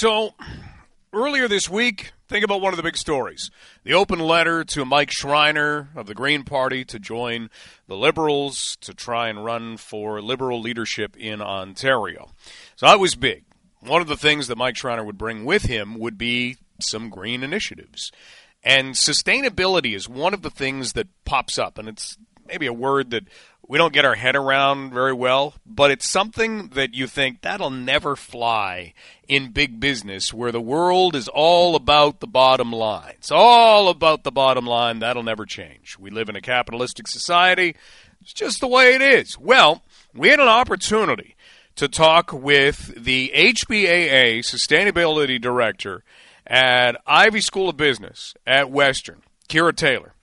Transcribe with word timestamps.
So, 0.00 0.32
earlier 1.12 1.46
this 1.46 1.68
week, 1.68 2.12
think 2.26 2.42
about 2.42 2.62
one 2.62 2.72
of 2.72 2.78
the 2.78 2.82
big 2.82 2.96
stories 2.96 3.50
the 3.84 3.92
open 3.92 4.18
letter 4.18 4.64
to 4.64 4.86
Mike 4.86 5.10
Schreiner 5.10 5.90
of 5.94 6.06
the 6.06 6.14
Green 6.14 6.42
Party 6.42 6.86
to 6.86 6.98
join 6.98 7.50
the 7.86 7.98
Liberals 7.98 8.78
to 8.80 8.94
try 8.94 9.28
and 9.28 9.44
run 9.44 9.76
for 9.76 10.22
Liberal 10.22 10.58
leadership 10.58 11.18
in 11.18 11.42
Ontario. 11.42 12.30
So, 12.76 12.86
that 12.86 12.98
was 12.98 13.14
big. 13.14 13.44
One 13.80 14.00
of 14.00 14.08
the 14.08 14.16
things 14.16 14.46
that 14.46 14.56
Mike 14.56 14.78
Schreiner 14.78 15.04
would 15.04 15.18
bring 15.18 15.44
with 15.44 15.64
him 15.64 15.98
would 15.98 16.16
be 16.16 16.56
some 16.80 17.10
green 17.10 17.42
initiatives. 17.42 18.10
And 18.64 18.94
sustainability 18.94 19.94
is 19.94 20.08
one 20.08 20.32
of 20.32 20.40
the 20.40 20.48
things 20.48 20.94
that 20.94 21.08
pops 21.26 21.58
up, 21.58 21.76
and 21.76 21.90
it's 21.90 22.16
maybe 22.46 22.64
a 22.64 22.72
word 22.72 23.10
that 23.10 23.24
we 23.70 23.78
don't 23.78 23.92
get 23.92 24.04
our 24.04 24.16
head 24.16 24.34
around 24.34 24.92
very 24.92 25.12
well, 25.12 25.54
but 25.64 25.92
it's 25.92 26.08
something 26.08 26.70
that 26.70 26.92
you 26.92 27.06
think 27.06 27.40
that'll 27.40 27.70
never 27.70 28.16
fly 28.16 28.92
in 29.28 29.52
big 29.52 29.78
business 29.78 30.34
where 30.34 30.50
the 30.50 30.60
world 30.60 31.14
is 31.14 31.28
all 31.28 31.76
about 31.76 32.18
the 32.18 32.26
bottom 32.26 32.72
line. 32.72 33.12
It's 33.18 33.30
all 33.30 33.88
about 33.88 34.24
the 34.24 34.32
bottom 34.32 34.66
line. 34.66 34.98
That'll 34.98 35.22
never 35.22 35.46
change. 35.46 35.96
We 36.00 36.10
live 36.10 36.28
in 36.28 36.34
a 36.34 36.40
capitalistic 36.40 37.06
society. 37.06 37.76
It's 38.20 38.32
just 38.32 38.58
the 38.58 38.66
way 38.66 38.92
it 38.96 39.02
is. 39.02 39.38
Well, 39.38 39.84
we 40.16 40.30
had 40.30 40.40
an 40.40 40.48
opportunity 40.48 41.36
to 41.76 41.86
talk 41.86 42.32
with 42.32 42.92
the 43.00 43.30
HBAA 43.32 44.40
Sustainability 44.40 45.40
Director 45.40 46.02
at 46.44 47.00
Ivey 47.06 47.40
School 47.40 47.68
of 47.68 47.76
Business 47.76 48.34
at 48.44 48.68
Western, 48.68 49.22
Kira 49.48 49.76
Taylor 49.76 50.14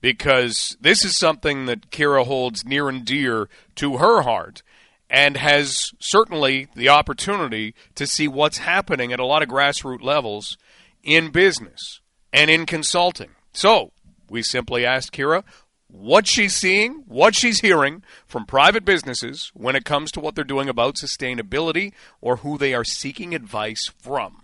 because 0.00 0.76
this 0.80 1.04
is 1.04 1.18
something 1.18 1.66
that 1.66 1.90
Kira 1.90 2.24
holds 2.24 2.64
near 2.64 2.88
and 2.88 3.04
dear 3.04 3.48
to 3.76 3.98
her 3.98 4.22
heart 4.22 4.62
and 5.08 5.36
has 5.36 5.90
certainly 5.98 6.68
the 6.74 6.88
opportunity 6.88 7.74
to 7.96 8.06
see 8.06 8.28
what's 8.28 8.58
happening 8.58 9.12
at 9.12 9.20
a 9.20 9.26
lot 9.26 9.42
of 9.42 9.48
grassroots 9.48 10.02
levels 10.02 10.56
in 11.02 11.30
business 11.30 12.00
and 12.32 12.50
in 12.50 12.64
consulting. 12.64 13.30
So, 13.52 13.92
we 14.28 14.42
simply 14.42 14.86
asked 14.86 15.12
Kira 15.12 15.42
what 15.88 16.28
she's 16.28 16.54
seeing, 16.54 17.02
what 17.08 17.34
she's 17.34 17.60
hearing 17.60 18.04
from 18.26 18.46
private 18.46 18.84
businesses 18.84 19.50
when 19.54 19.74
it 19.74 19.84
comes 19.84 20.12
to 20.12 20.20
what 20.20 20.36
they're 20.36 20.44
doing 20.44 20.68
about 20.68 20.94
sustainability 20.94 21.92
or 22.20 22.36
who 22.36 22.56
they 22.56 22.72
are 22.72 22.84
seeking 22.84 23.34
advice 23.34 23.90
from 23.98 24.40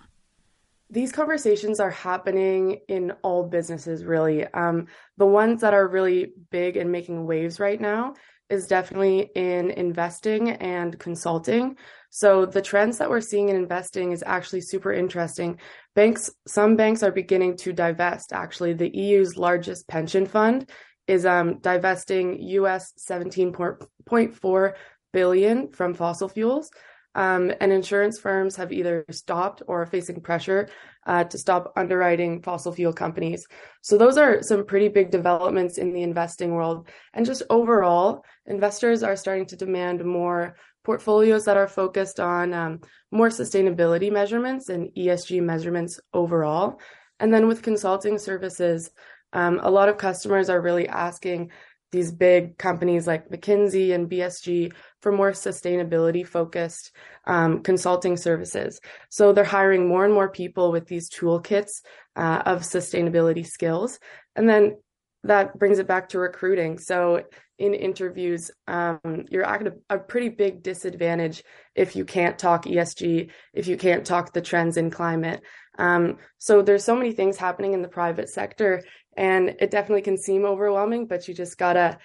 these 0.89 1.13
conversations 1.13 1.81
are 1.81 1.91
happening 1.91 2.81
in 2.89 3.13
all 3.23 3.45
businesses 3.45 4.05
really. 4.05 4.47
Um, 4.47 4.87
the 5.17 5.27
ones 5.27 5.61
that 5.63 5.75
are 5.75 5.89
really 5.89 6.33
big 6.51 6.77
and 6.77 6.93
making 6.93 7.27
waves 7.27 7.59
right 7.59 7.81
now 7.81 8.15
is 8.49 8.69
definitely 8.69 9.31
in 9.35 9.71
investing 9.73 10.51
and 10.51 10.97
consulting. 10.99 11.77
So 12.11 12.47
the 12.47 12.63
trends 12.63 12.99
that 12.99 13.11
we're 13.11 13.21
seeing 13.21 13.49
in 13.49 13.57
investing 13.57 14.13
is 14.13 14.23
actually 14.25 14.61
super 14.61 14.93
interesting. 14.93 15.59
Banks 15.95 16.31
some 16.47 16.77
banks 16.77 17.03
are 17.03 17.11
beginning 17.11 17.57
to 17.59 17.73
divest. 17.73 18.33
Actually 18.33 18.75
the 18.75 18.95
eu's 18.97 19.37
largest 19.37 19.89
pension 19.89 20.27
fund 20.27 20.71
is 21.09 21.27
um, 21.27 21.59
divesting 21.59 22.39
us 22.39 22.93
17.4 23.09 24.73
billion 25.13 25.73
from 25.73 25.95
fossil 25.95 26.29
fuels 26.29 26.71
um, 27.17 27.51
and 27.61 27.73
insurance 27.73 28.19
firms 28.19 28.55
have 28.57 28.73
either 28.73 29.05
stopped 29.11 29.63
or 29.67 29.83
are 29.83 29.87
facing 29.87 30.21
pressure 30.21 30.69
uh, 31.07 31.25
to 31.25 31.39
stop 31.39 31.73
underwriting 31.75 32.43
fossil 32.43 32.73
fuel 32.73 32.93
companies. 32.93 33.47
So, 33.81 33.97
those 33.97 34.19
are 34.19 34.43
some 34.43 34.67
pretty 34.67 34.89
big 34.89 35.11
developments 35.11 35.79
in 35.79 35.93
the 35.93 36.03
investing 36.03 36.53
world. 36.53 36.89
And 37.15 37.25
just 37.25 37.43
overall, 37.49 38.23
investors 38.45 39.03
are 39.03 39.17
starting 39.17 39.47
to 39.47 39.57
demand 39.57 40.05
more 40.05 40.57
portfolios 40.85 41.47
that 41.47 41.57
are 41.57 41.67
focused 41.67 42.21
on 42.21 42.53
um, 42.53 42.81
more 43.11 43.29
sustainability 43.29 44.13
measurements 44.13 44.69
and 44.69 44.91
ESG 44.97 45.43
measurements 45.43 45.99
overall. 46.13 46.79
And 47.19 47.33
then 47.33 47.49
with 47.49 47.63
consulting 47.63 48.19
services, 48.19 48.91
um, 49.33 49.59
a 49.63 49.71
lot 49.71 49.89
of 49.89 49.97
customers 49.97 50.51
are 50.51 50.61
really 50.61 50.87
asking 50.87 51.51
these 51.93 52.13
big 52.13 52.59
companies 52.59 53.07
like 53.07 53.29
McKinsey 53.29 53.95
and 53.95 54.11
BCG 54.11 54.73
for 55.01 55.13
more 55.13 55.33
sustainability 55.33 56.27
focused 56.27 56.93
um, 57.27 57.63
consulting 57.63 58.17
services. 58.17 58.81
So 59.09 59.33
they're 59.33 59.45
hiring 59.45 59.89
more 59.89 60.05
and 60.05 60.13
more 60.13 60.31
people 60.31 60.73
with 60.73 60.87
these 60.87 61.09
toolkits 61.11 61.83
uh, 62.17 62.43
of 62.47 62.63
sustainability 62.63 63.47
skills. 63.47 63.99
And 64.35 64.49
then 64.49 64.77
that 65.27 65.59
brings 65.59 65.79
it 65.79 65.87
back 65.87 66.09
to 66.11 66.19
recruiting. 66.19 66.79
So 66.79 67.23
in 67.59 67.75
interviews, 67.75 68.51
um, 68.69 69.25
you're 69.31 69.45
at 69.45 69.73
a, 69.91 69.99
pretty 69.99 70.29
big 70.29 70.63
disadvantage 70.63 71.43
if 71.75 71.97
you 71.97 72.05
can't 72.05 72.39
talk 72.39 72.65
ESG, 72.65 73.31
if 73.55 73.67
you 73.67 73.77
can't 73.77 74.05
talk 74.05 74.33
the 74.33 74.43
trends 74.43 74.77
in 74.77 74.91
climate. 74.91 75.43
Um, 75.79 76.19
so 76.39 76.63
there's 76.63 76.85
so 76.85 76.97
many 76.97 77.13
things 77.13 77.37
happening 77.37 77.73
in 77.73 77.83
the 77.83 77.89
private 77.89 78.29
sector, 78.29 78.83
and 79.17 79.57
it 79.61 79.71
definitely 79.71 80.03
can 80.03 80.19
seem 80.19 80.45
overwhelming, 80.45 81.07
but 81.07 81.29
you 81.29 81.35
just 81.35 81.57
gotta 81.57 81.99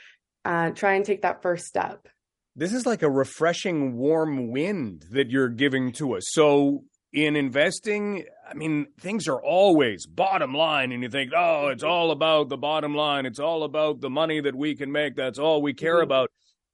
uh, 0.45 0.71
try 0.71 0.93
and 0.93 1.05
take 1.05 1.21
that 1.23 1.41
first 1.41 1.65
step. 1.65 2.07
This 2.55 2.73
is 2.73 2.85
like 2.85 3.01
a 3.01 3.09
refreshing 3.09 3.95
warm 3.97 4.51
wind 4.51 5.05
that 5.11 5.29
you're 5.29 5.49
giving 5.49 5.91
to 5.93 6.15
us. 6.15 6.23
So 6.27 6.83
in 7.13 7.35
investing, 7.35 8.23
I 8.49 8.53
mean, 8.53 8.88
things 8.99 9.27
are 9.27 9.41
always 9.41 10.05
bottom 10.05 10.53
line, 10.53 10.91
and 10.91 11.03
you 11.03 11.09
think, 11.09 11.31
oh, 11.35 11.67
it's 11.67 11.83
all 11.83 12.11
about 12.11 12.49
the 12.49 12.57
bottom 12.57 12.95
line. 12.95 13.25
It's 13.25 13.39
all 13.39 13.63
about 13.63 13.99
the 13.99 14.09
money 14.09 14.39
that 14.41 14.55
we 14.55 14.75
can 14.75 14.91
make. 14.91 15.16
That's 15.16 15.39
all 15.39 15.61
we 15.61 15.73
care 15.73 15.95
mm-hmm. 15.95 16.03
about. 16.03 16.31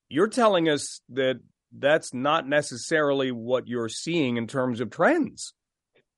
You're 0.09 0.27
telling 0.27 0.69
us 0.69 1.01
that 1.09 1.39
that's 1.71 2.13
not 2.13 2.47
necessarily 2.47 3.31
what 3.31 3.67
you're 3.67 3.89
seeing 3.89 4.37
in 4.37 4.47
terms 4.47 4.79
of 4.79 4.89
trends. 4.89 5.53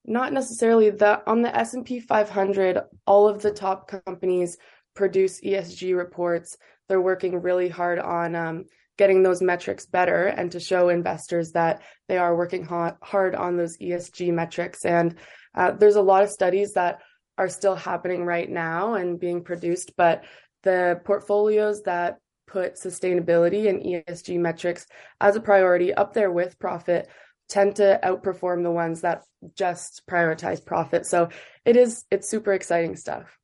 Not 0.06 0.34
necessarily. 0.34 0.90
The 0.90 1.22
on 1.30 1.41
the 1.41 1.56
S 1.56 1.74
and 1.74 1.86
P 1.86 2.00
500, 2.00 2.81
all 3.06 3.28
of 3.28 3.41
the 3.41 3.51
top 3.51 3.90
companies 4.06 4.57
produce 4.96 5.41
ESG 5.41 5.96
reports. 5.96 6.57
They're 6.88 7.01
working 7.01 7.41
really 7.41 7.69
hard 7.69 8.00
on 8.00 8.36
um, 8.36 8.66
getting 9.00 9.24
those 9.24 9.42
metrics 9.42 9.86
better 9.86 10.28
and 10.28 10.52
to 10.52 10.60
show 10.60 10.90
investors 10.90 11.54
that 11.54 11.82
they 12.10 12.18
are 12.18 12.36
working 12.36 12.66
hard 12.66 13.34
on 13.34 13.56
those 13.56 13.78
ESG 13.78 14.34
metrics. 14.34 14.84
And 14.84 15.16
uh, 15.56 15.72
there's 15.72 15.96
a 15.96 16.02
lot 16.02 16.24
of 16.24 16.30
studies 16.30 16.74
that 16.74 17.00
are 17.38 17.48
still 17.48 17.76
happening 17.76 18.26
right 18.26 18.50
now 18.50 18.96
and 18.96 19.18
being 19.18 19.42
produced, 19.42 19.94
but 19.96 20.26
the 20.64 21.00
portfolios 21.06 21.82
that 21.84 22.18
put 22.46 22.76
sustainability 22.76 23.70
and 23.70 23.82
ESG 23.82 24.38
metrics 24.38 24.86
as 25.22 25.38
a 25.38 25.42
priority 25.42 25.94
up 25.94 26.14
there 26.14 26.30
with 26.30 26.60
profit 26.60 27.08
tend 27.48 27.78
to 27.78 28.02
outperform 28.04 28.64
the 28.64 28.72
ones 28.72 29.00
that 29.02 29.24
just 29.56 30.02
prioritize 30.10 30.64
profit. 30.64 31.06
So 31.06 31.30
it 31.64 31.78
is 31.78 32.04
it's 32.12 32.30
super 32.30 32.52
exciting 32.52 32.98
stuff. 32.98 33.38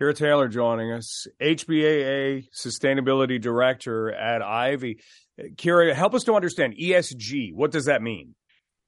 Kira 0.00 0.14
Taylor 0.14 0.46
joining 0.48 0.92
us, 0.92 1.26
HBAA 1.40 2.48
Sustainability 2.54 3.40
Director 3.40 4.12
at 4.12 4.42
Ivey. 4.42 4.98
Kira, 5.40 5.94
help 5.94 6.14
us 6.14 6.24
to 6.24 6.34
understand 6.34 6.74
ESG. 6.76 7.54
What 7.54 7.70
does 7.70 7.86
that 7.86 8.02
mean? 8.02 8.34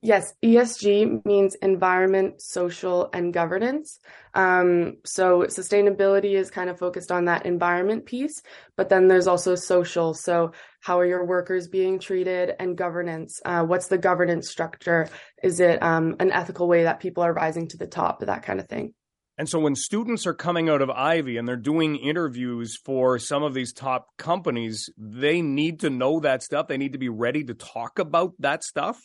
Yes, 0.00 0.32
ESG 0.44 1.24
means 1.24 1.56
environment, 1.56 2.40
social, 2.40 3.08
and 3.12 3.32
governance. 3.32 3.98
Um, 4.32 4.98
so 5.04 5.40
sustainability 5.48 6.34
is 6.34 6.52
kind 6.52 6.70
of 6.70 6.78
focused 6.78 7.10
on 7.10 7.24
that 7.24 7.46
environment 7.46 8.06
piece, 8.06 8.40
but 8.76 8.90
then 8.90 9.08
there's 9.08 9.26
also 9.26 9.56
social. 9.56 10.14
So 10.14 10.52
how 10.80 11.00
are 11.00 11.06
your 11.06 11.24
workers 11.24 11.66
being 11.66 11.98
treated 11.98 12.52
and 12.60 12.76
governance? 12.76 13.40
Uh, 13.44 13.64
what's 13.64 13.88
the 13.88 13.98
governance 13.98 14.48
structure? 14.48 15.08
Is 15.42 15.58
it 15.58 15.82
um, 15.82 16.14
an 16.20 16.30
ethical 16.30 16.68
way 16.68 16.84
that 16.84 17.00
people 17.00 17.24
are 17.24 17.32
rising 17.32 17.66
to 17.68 17.76
the 17.76 17.88
top? 17.88 18.20
That 18.20 18.44
kind 18.44 18.60
of 18.60 18.68
thing. 18.68 18.94
And 19.38 19.48
so 19.48 19.60
when 19.60 19.76
students 19.76 20.26
are 20.26 20.34
coming 20.34 20.68
out 20.68 20.82
of 20.82 20.90
Ivey 20.90 21.36
and 21.36 21.46
they're 21.46 21.56
doing 21.56 21.94
interviews 21.94 22.76
for 22.76 23.20
some 23.20 23.44
of 23.44 23.54
these 23.54 23.72
top 23.72 24.08
companies, 24.16 24.90
they 24.98 25.40
need 25.42 25.80
to 25.80 25.90
know 25.90 26.18
that 26.20 26.42
stuff. 26.42 26.66
They 26.66 26.76
need 26.76 26.92
to 26.92 26.98
be 26.98 27.08
ready 27.08 27.44
to 27.44 27.54
talk 27.54 28.00
about 28.00 28.34
that 28.40 28.64
stuff. 28.64 29.00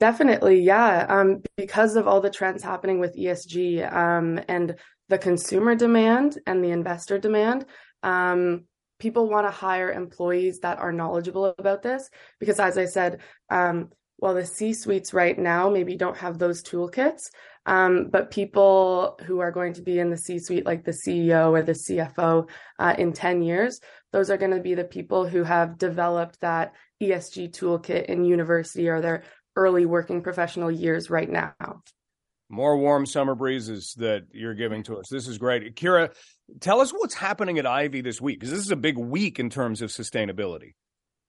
Definitely, 0.00 0.62
yeah. 0.62 1.06
Um, 1.08 1.42
because 1.56 1.94
of 1.94 2.08
all 2.08 2.20
the 2.20 2.30
trends 2.30 2.64
happening 2.64 2.98
with 2.98 3.16
ESG 3.16 3.92
um, 3.94 4.40
and 4.48 4.74
the 5.08 5.18
consumer 5.18 5.76
demand 5.76 6.38
and 6.46 6.64
the 6.64 6.70
investor 6.70 7.18
demand, 7.18 7.64
um, 8.02 8.64
people 8.98 9.28
want 9.28 9.46
to 9.46 9.52
hire 9.52 9.92
employees 9.92 10.60
that 10.60 10.78
are 10.78 10.92
knowledgeable 10.92 11.54
about 11.58 11.82
this. 11.82 12.10
Because 12.40 12.58
as 12.58 12.76
I 12.76 12.86
said, 12.86 13.20
um, 13.50 13.90
well, 14.20 14.34
the 14.34 14.44
C 14.44 14.74
suites 14.74 15.14
right 15.14 15.38
now 15.38 15.70
maybe 15.70 15.96
don't 15.96 16.16
have 16.18 16.38
those 16.38 16.62
toolkits, 16.62 17.30
um, 17.64 18.08
but 18.10 18.30
people 18.30 19.18
who 19.24 19.40
are 19.40 19.50
going 19.50 19.72
to 19.74 19.82
be 19.82 19.98
in 19.98 20.10
the 20.10 20.16
C 20.18 20.38
suite, 20.38 20.66
like 20.66 20.84
the 20.84 20.92
CEO 21.06 21.50
or 21.50 21.62
the 21.62 21.72
CFO 21.72 22.48
uh, 22.78 22.94
in 22.98 23.12
10 23.12 23.42
years, 23.42 23.80
those 24.12 24.30
are 24.30 24.36
going 24.36 24.50
to 24.50 24.60
be 24.60 24.74
the 24.74 24.84
people 24.84 25.26
who 25.26 25.42
have 25.42 25.78
developed 25.78 26.40
that 26.40 26.74
ESG 27.02 27.50
toolkit 27.50 28.06
in 28.06 28.24
university 28.24 28.88
or 28.88 29.00
their 29.00 29.22
early 29.56 29.86
working 29.86 30.22
professional 30.22 30.70
years 30.70 31.08
right 31.08 31.30
now. 31.30 31.54
More 32.50 32.76
warm 32.76 33.06
summer 33.06 33.34
breezes 33.34 33.94
that 33.98 34.24
you're 34.32 34.54
giving 34.54 34.82
to 34.84 34.98
us. 34.98 35.08
This 35.08 35.28
is 35.28 35.38
great. 35.38 35.76
Kira, 35.76 36.12
tell 36.60 36.80
us 36.80 36.90
what's 36.90 37.14
happening 37.14 37.58
at 37.58 37.66
Ivey 37.66 38.00
this 38.00 38.20
week, 38.20 38.40
because 38.40 38.50
this 38.50 38.64
is 38.64 38.72
a 38.72 38.76
big 38.76 38.98
week 38.98 39.38
in 39.38 39.48
terms 39.48 39.80
of 39.80 39.90
sustainability. 39.90 40.74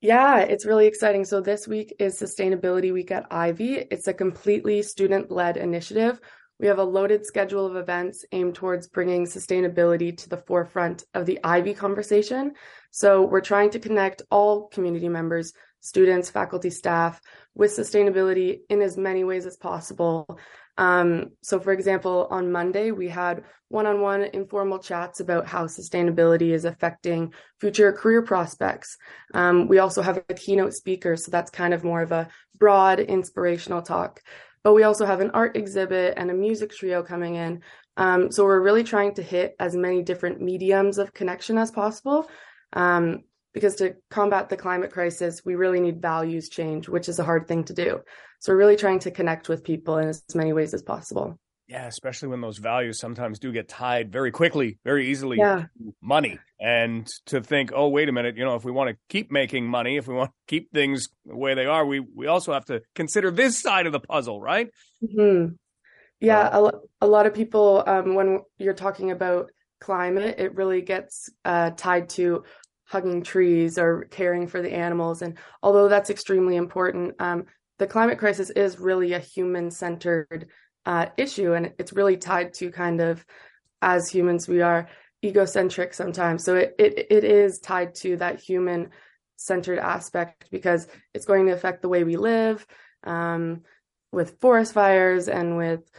Yeah, 0.03 0.39
it's 0.39 0.65
really 0.65 0.88
exciting. 0.88 1.25
So 1.25 1.42
this 1.42 1.68
week 1.68 1.94
is 2.00 2.19
Sustainability 2.19 2.92
Week 2.92 3.12
at 3.12 3.27
Ivey. 3.30 3.86
It's 3.92 4.07
a 4.07 4.13
completely 4.15 4.81
student-led 4.81 5.57
initiative. 5.57 6.19
We 6.59 6.65
have 6.65 6.80
a 6.80 6.83
loaded 6.83 7.24
schedule 7.24 7.68
of 7.68 7.75
events 7.75 8.25
aimed 8.31 8.56
towards 8.56 8.88
bringing 8.88 9.25
sustainability 9.25 10.18
to 10.18 10.27
the 10.27 10.38
forefront 10.38 11.03
of 11.13 11.27
the 11.27 11.39
Ivey 11.44 11.75
conversation. 11.75 12.53
So 12.89 13.21
we're 13.27 13.42
trying 13.42 13.69
to 13.71 13.80
connect 13.80 14.24
all 14.31 14.69
community 14.69 15.07
members, 15.07 15.53
students, 15.81 16.31
faculty, 16.31 16.71
staff 16.71 17.21
with 17.53 17.69
sustainability 17.69 18.62
in 18.69 18.81
as 18.81 18.98
many 18.98 19.24
ways 19.24 19.45
as 19.45 19.57
possible. 19.57 20.39
Um, 20.81 21.33
so, 21.43 21.59
for 21.59 21.73
example, 21.73 22.27
on 22.31 22.51
Monday, 22.51 22.89
we 22.89 23.07
had 23.07 23.43
one 23.69 23.85
on 23.85 24.01
one 24.01 24.23
informal 24.23 24.79
chats 24.79 25.19
about 25.19 25.45
how 25.45 25.65
sustainability 25.65 26.53
is 26.53 26.65
affecting 26.65 27.33
future 27.59 27.93
career 27.93 28.23
prospects. 28.23 28.97
Um, 29.35 29.67
we 29.67 29.77
also 29.77 30.01
have 30.01 30.23
a 30.27 30.33
keynote 30.33 30.73
speaker, 30.73 31.15
so 31.15 31.29
that's 31.29 31.51
kind 31.51 31.75
of 31.75 31.83
more 31.83 32.01
of 32.01 32.11
a 32.11 32.29
broad 32.57 32.99
inspirational 32.99 33.83
talk. 33.83 34.21
But 34.63 34.73
we 34.73 34.81
also 34.81 35.05
have 35.05 35.21
an 35.21 35.29
art 35.35 35.55
exhibit 35.55 36.15
and 36.17 36.31
a 36.31 36.33
music 36.33 36.71
trio 36.71 37.03
coming 37.03 37.35
in. 37.35 37.61
Um, 37.95 38.31
so, 38.31 38.43
we're 38.43 38.59
really 38.59 38.83
trying 38.83 39.13
to 39.15 39.21
hit 39.21 39.55
as 39.59 39.75
many 39.75 40.01
different 40.01 40.41
mediums 40.41 40.97
of 40.97 41.13
connection 41.13 41.59
as 41.59 41.69
possible. 41.69 42.27
Um, 42.73 43.19
because 43.53 43.75
to 43.75 43.95
combat 44.09 44.50
the 44.50 44.57
climate 44.57 44.92
crisis, 44.92 45.44
we 45.44 45.56
really 45.56 45.80
need 45.80 46.01
values 46.01 46.50
change, 46.50 46.88
which 46.88 47.09
is 47.09 47.19
a 47.19 47.24
hard 47.24 47.48
thing 47.48 47.63
to 47.65 47.74
do. 47.74 48.01
So 48.39 48.51
we're 48.51 48.57
really 48.57 48.75
trying 48.75 49.00
to 49.00 49.12
connect 49.12 49.50
with 49.50 49.63
people 49.63 49.98
in 49.98 50.09
as 50.09 50.24
many 50.33 50.53
ways 50.53 50.74
as 50.74 50.81
possible. 50.81 51.38
Yeah, 51.68 51.88
especially 51.88 52.27
when 52.27 52.42
those 52.42 52.57
values 52.57 53.00
sometimes 53.00 53.39
do 53.39 53.53
get 53.53 53.69
tied 53.69 54.12
very 54.12 54.31
quickly, 54.31 54.77
very 54.83 55.07
easily 55.07 55.38
yeah. 55.38 55.65
money. 56.01 56.38
And 56.59 57.07
to 57.27 57.39
think, 57.39 57.71
oh, 57.74 57.88
wait 57.88 58.09
a 58.09 58.12
minute, 58.12 58.36
you 58.36 58.44
know, 58.44 58.56
if 58.56 58.65
we 58.65 58.74
want 58.74 58.89
to 58.89 58.98
keep 59.07 59.31
making 59.31 59.68
money, 59.68 59.95
if 59.95 60.06
we 60.06 60.13
want 60.13 60.31
to 60.31 60.36
keep 60.48 60.74
things 60.74 61.07
the 61.25 61.38
way 61.38 61.53
they 61.53 61.65
are, 61.65 61.86
we 61.86 62.01
we 62.01 62.27
also 62.27 62.51
have 62.51 62.65
to 62.65 62.81
consider 62.94 63.31
this 63.31 63.62
side 63.62 63.86
of 63.86 63.94
the 63.94 64.01
puzzle, 64.01 64.42
right? 64.42 64.69
Mm-hmm. 65.01 65.53
Yeah, 66.19 66.42
uh, 66.42 66.71
a, 67.01 67.06
a 67.06 67.07
lot 67.07 67.25
of 67.25 67.33
people, 67.33 67.83
um, 67.88 68.15
when 68.15 68.42
you're 68.57 68.74
talking 68.74 69.12
about 69.12 69.50
climate, 69.80 70.39
it 70.39 70.56
really 70.56 70.81
gets 70.81 71.30
uh, 71.45 71.71
tied 71.71 72.09
to 72.09 72.44
hugging 72.91 73.23
trees 73.23 73.77
or 73.77 74.03
caring 74.11 74.47
for 74.47 74.61
the 74.61 74.73
animals. 74.73 75.21
And 75.21 75.38
although 75.63 75.88
that's 75.88 76.09
extremely 76.09 76.57
important, 76.57 77.15
um, 77.19 77.45
the 77.79 77.88
climate 77.88 78.19
crisis 78.19 78.49
is 78.49 78.79
really 78.79 79.13
a 79.13 79.19
human 79.19 79.71
centered 79.71 80.47
uh, 80.85 81.05
issue. 81.15 81.53
And 81.53 81.71
it's 81.79 81.93
really 81.93 82.17
tied 82.17 82.53
to 82.55 82.69
kind 82.69 82.99
of, 82.99 83.25
as 83.81 84.09
humans, 84.09 84.49
we 84.49 84.61
are 84.61 84.89
egocentric 85.23 85.93
sometimes. 85.93 86.43
So 86.43 86.55
it, 86.55 86.75
it, 86.77 87.07
it 87.09 87.23
is 87.23 87.59
tied 87.59 87.95
to 87.95 88.17
that 88.17 88.41
human 88.41 88.89
centered 89.38 89.79
aspect 89.79 90.49
because 90.51 90.85
it's 91.13 91.25
going 91.25 91.45
to 91.45 91.53
affect 91.53 91.81
the 91.81 91.89
way 91.89 92.03
we 92.03 92.17
live 92.17 92.67
um, 93.05 93.61
with 94.11 94.38
forest 94.41 94.73
fires 94.73 95.29
and 95.29 95.55
with 95.55 95.89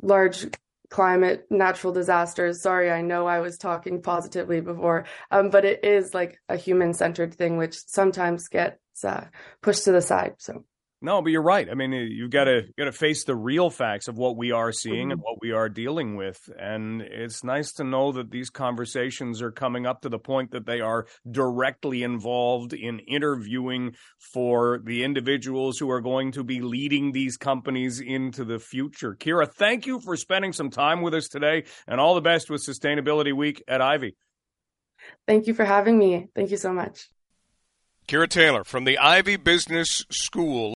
large 0.00 0.46
climate 0.90 1.46
natural 1.50 1.92
disasters. 1.92 2.62
Sorry 2.62 2.90
i 2.90 3.00
know 3.00 3.26
i 3.26 3.40
was 3.40 3.58
talking 3.58 4.02
positively 4.02 4.60
before 4.60 5.04
um, 5.30 5.50
but 5.50 5.64
it 5.64 5.84
is 5.84 6.14
like 6.14 6.40
a 6.48 6.56
human 6.56 6.94
centered 6.94 7.34
thing 7.34 7.56
which 7.56 7.76
sometimes 7.86 8.48
gets 8.48 9.04
uh, 9.04 9.26
pushed 9.62 9.84
to 9.84 9.92
the 9.92 10.02
side 10.02 10.34
so 10.38 10.64
no, 11.04 11.20
but 11.20 11.30
you're 11.30 11.42
right. 11.42 11.68
I 11.70 11.74
mean, 11.74 11.92
you've 11.92 12.30
got 12.30 12.44
to 12.44 12.62
got 12.78 12.86
to 12.86 12.92
face 12.92 13.24
the 13.24 13.36
real 13.36 13.68
facts 13.68 14.08
of 14.08 14.16
what 14.16 14.38
we 14.38 14.52
are 14.52 14.72
seeing 14.72 15.08
mm-hmm. 15.08 15.12
and 15.12 15.20
what 15.20 15.40
we 15.42 15.52
are 15.52 15.68
dealing 15.68 16.16
with, 16.16 16.48
and 16.58 17.02
it's 17.02 17.44
nice 17.44 17.72
to 17.74 17.84
know 17.84 18.12
that 18.12 18.30
these 18.30 18.48
conversations 18.48 19.42
are 19.42 19.50
coming 19.50 19.86
up 19.86 20.00
to 20.00 20.08
the 20.08 20.18
point 20.18 20.52
that 20.52 20.64
they 20.64 20.80
are 20.80 21.06
directly 21.30 22.02
involved 22.02 22.72
in 22.72 23.00
interviewing 23.00 23.94
for 24.18 24.80
the 24.82 25.04
individuals 25.04 25.78
who 25.78 25.90
are 25.90 26.00
going 26.00 26.32
to 26.32 26.42
be 26.42 26.62
leading 26.62 27.12
these 27.12 27.36
companies 27.36 28.00
into 28.00 28.44
the 28.44 28.58
future. 28.58 29.14
Kira, 29.14 29.46
thank 29.46 29.86
you 29.86 30.00
for 30.00 30.16
spending 30.16 30.54
some 30.54 30.70
time 30.70 31.02
with 31.02 31.12
us 31.12 31.28
today, 31.28 31.64
and 31.86 32.00
all 32.00 32.14
the 32.14 32.22
best 32.22 32.48
with 32.48 32.64
Sustainability 32.64 33.34
Week 33.34 33.62
at 33.68 33.82
Ivey. 33.82 34.16
Thank 35.26 35.46
you 35.48 35.52
for 35.52 35.66
having 35.66 35.98
me. 35.98 36.28
Thank 36.34 36.50
you 36.50 36.56
so 36.56 36.72
much. 36.72 37.10
Kira 38.06 38.28
Taylor 38.28 38.64
from 38.64 38.84
the 38.84 38.98
Ivey 38.98 39.36
Business 39.36 40.04
School. 40.10 40.70